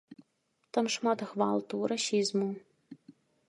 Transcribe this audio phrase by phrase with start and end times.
[0.77, 2.51] Там шмат гвалту, расізму.